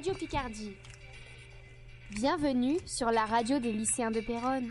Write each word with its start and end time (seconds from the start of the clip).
Radio 0.00 0.14
Picardie. 0.14 0.72
Bienvenue 2.08 2.78
sur 2.86 3.10
la 3.10 3.26
radio 3.26 3.58
des 3.58 3.70
lycéens 3.70 4.10
de 4.10 4.22
Péronne. 4.22 4.70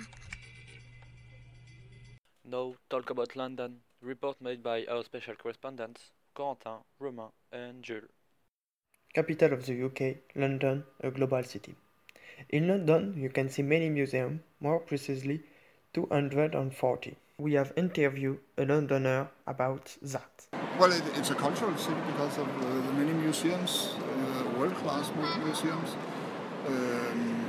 Now 2.45 2.74
talk 2.90 3.11
about 3.11 3.35
London. 3.35 3.73
Report 4.01 4.42
made 4.42 4.63
by 4.63 4.87
our 4.89 5.03
special 5.03 5.35
correspondents, 5.35 6.13
Corentin, 6.33 6.79
Romain 7.00 7.29
and 7.53 7.83
Jules. 7.83 8.09
Capital 9.13 9.54
of 9.54 9.68
the 9.68 9.84
UK, 9.84 10.18
London, 10.36 10.84
a 11.04 11.11
global 11.11 11.43
city. 11.43 11.75
In 12.50 12.68
London, 12.68 13.14
you 13.16 13.30
can 13.30 13.52
see 13.52 13.61
many 13.61 13.88
museums, 13.88 14.41
more 14.59 14.80
precisely 14.80 15.43
240. 15.93 17.16
We 17.38 17.54
have 17.54 17.71
interviewed 17.77 18.39
a 18.57 18.66
Londoner 18.66 19.30
about 19.46 19.96
that. 20.02 20.48
Well, 20.80 20.91
it, 20.91 21.04
it's 21.14 21.30
a 21.30 21.36
cultural 21.36 21.77
city 21.77 22.02
because 22.07 22.39
of 22.39 22.48
uh, 22.48 22.88
the 22.88 22.93
many 22.93 23.14
museums, 23.14 23.93
world-class 24.59 25.09
mu- 25.15 25.45
museums, 25.45 25.95
um, 26.67 27.45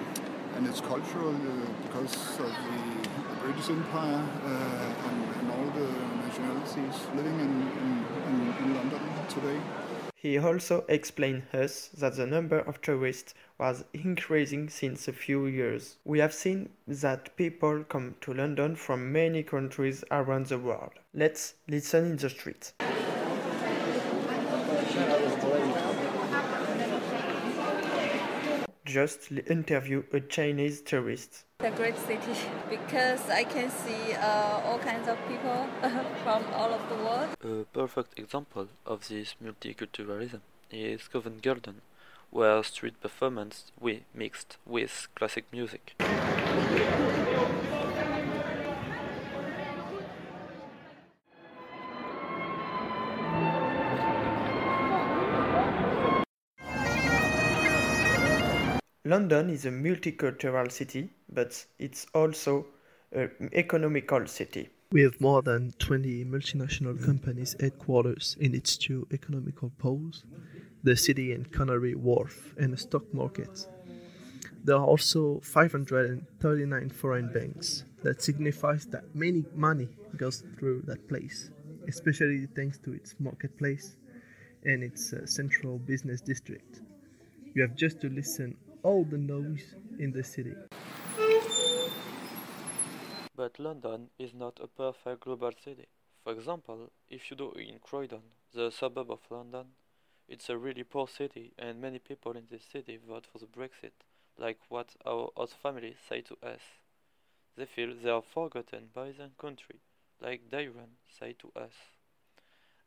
and 0.55 0.66
it's 0.68 0.80
cultural 0.80 1.34
uh, 1.34 1.66
because 1.82 2.14
of 2.38 2.52
the, 2.66 3.09
the 3.30 3.37
British 3.42 3.68
Empire 3.68 4.23
uh, 4.45 5.09
and, 5.09 5.18
and 5.38 5.51
all 5.51 5.68
the 5.80 5.88
nationalities 6.24 6.96
living 7.16 7.34
in, 7.41 7.52
in, 7.82 8.04
in, 8.28 8.54
in 8.62 8.74
London 8.77 9.01
today. 9.28 9.59
He 10.15 10.38
also 10.38 10.84
explained 10.88 11.42
us 11.52 11.88
that 11.98 12.15
the 12.15 12.27
number 12.27 12.60
of 12.60 12.80
tourists 12.80 13.34
was 13.59 13.84
increasing 13.92 14.68
since 14.68 15.09
a 15.09 15.12
few 15.12 15.46
years. 15.46 15.96
We 16.04 16.20
have 16.20 16.32
seen 16.32 16.68
that 16.87 17.34
people 17.37 17.84
come 17.88 18.15
to 18.20 18.34
London 18.34 18.77
from 18.77 19.10
many 19.10 19.42
countries 19.42 20.04
around 20.12 20.46
the 20.46 20.59
world. 20.59 20.92
Let's 21.12 21.54
listen 21.66 22.04
in 22.04 22.16
the 22.18 22.30
street. 22.30 22.73
Just 28.91 29.30
interview 29.47 30.03
a 30.12 30.19
Chinese 30.19 30.83
tourist. 30.83 31.45
a 31.60 31.71
great 31.71 31.96
city 31.96 32.35
because 32.69 33.30
I 33.30 33.45
can 33.45 33.71
see 33.71 34.15
uh, 34.15 34.66
all 34.66 34.80
kinds 34.80 35.07
of 35.07 35.16
people 35.29 35.69
from 36.24 36.43
all 36.52 36.73
of 36.74 36.82
the 36.88 36.97
world. 36.97 37.29
A 37.41 37.65
perfect 37.73 38.19
example 38.19 38.66
of 38.85 39.07
this 39.07 39.37
multiculturalism 39.41 40.41
is 40.73 41.07
Covent 41.07 41.41
Garden, 41.41 41.82
where 42.30 42.65
street 42.65 43.01
performance 43.01 43.71
we 43.79 44.02
mixed 44.13 44.57
with 44.66 45.07
classic 45.15 45.45
music. 45.52 45.95
London 59.06 59.48
is 59.48 59.65
a 59.65 59.70
multicultural 59.70 60.70
city, 60.70 61.09
but 61.32 61.65
it's 61.79 62.06
also 62.15 62.66
an 63.12 63.48
economical 63.54 64.26
city. 64.26 64.69
We 64.92 65.00
have 65.03 65.19
more 65.22 65.41
than 65.41 65.72
20 65.78 66.26
multinational 66.26 67.03
companies 67.03 67.56
headquarters 67.59 68.37
in 68.41 68.54
its 68.54 68.76
two 68.76 69.06
economical 69.10 69.72
poles, 69.78 70.25
the 70.82 70.97
city 70.97 71.32
and 71.32 71.50
Canary 71.50 71.94
Wharf, 71.94 72.54
and 72.59 72.75
a 72.75 72.76
stock 72.76 73.04
market. 73.15 73.66
There 74.65 74.76
are 74.76 74.84
also 74.84 75.41
539 75.44 76.91
foreign 76.91 77.32
banks. 77.32 77.84
That 78.03 78.20
signifies 78.20 78.84
that 78.87 79.14
many 79.14 79.47
money 79.54 79.88
goes 80.19 80.42
through 80.59 80.82
that 80.82 81.09
place, 81.09 81.50
especially 81.88 82.47
thanks 82.54 82.76
to 82.81 82.92
its 82.92 83.14
marketplace 83.19 83.97
and 84.64 84.82
its 84.82 85.14
uh, 85.14 85.25
central 85.25 85.78
business 85.78 86.20
district. 86.20 86.82
You 87.54 87.62
have 87.62 87.75
just 87.75 88.00
to 88.03 88.10
listen 88.10 88.56
all 88.82 89.04
the 89.04 89.19
noise 89.19 89.75
in 89.98 90.12
the 90.12 90.25
city. 90.25 90.54
But 93.36 93.59
London 93.59 94.09
is 94.19 94.34
not 94.34 94.58
a 94.62 94.66
perfect 94.66 95.20
global 95.20 95.52
city. 95.64 95.86
For 96.24 96.32
example, 96.32 96.90
if 97.08 97.30
you 97.30 97.36
do 97.36 97.52
in 97.52 97.78
Croydon, 97.78 98.22
the 98.54 98.70
suburb 98.70 99.10
of 99.10 99.20
London, 99.30 99.66
it's 100.28 100.48
a 100.48 100.56
really 100.56 100.84
poor 100.84 101.08
city 101.08 101.52
and 101.58 101.80
many 101.80 101.98
people 101.98 102.32
in 102.32 102.44
this 102.50 102.64
city 102.70 102.98
vote 103.08 103.26
for 103.30 103.38
the 103.38 103.46
Brexit, 103.46 103.92
like 104.38 104.58
what 104.69 104.94
our 105.04 105.30
host 105.36 105.54
family 105.62 105.96
say 106.08 106.20
to 106.22 106.36
us. 106.42 106.60
They 107.56 107.66
feel 107.66 107.94
they 107.94 108.10
are 108.10 108.22
forgotten 108.22 108.90
by 108.94 109.12
their 109.12 109.30
country, 109.38 109.80
like 110.20 110.50
Dairon 110.50 110.96
say 111.19 111.34
to 111.40 111.50
us. 111.56 111.72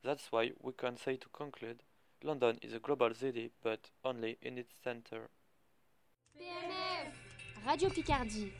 That's 0.03 0.31
why 0.31 0.51
we 0.61 0.73
can 0.73 0.97
say 0.97 1.17
to 1.17 1.29
conclude, 1.29 1.83
London 2.23 2.59
is 2.61 2.73
a 2.73 2.79
global 2.79 3.13
city, 3.13 3.51
but 3.61 3.89
only 4.05 4.37
in 4.41 4.57
its 4.57 4.73
center. 4.83 5.29
Radio 7.65 7.89
Picardie. 7.89 8.51